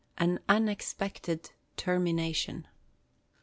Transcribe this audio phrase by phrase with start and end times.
[0.17, 2.65] AN UNEXPECTED TERMINATION.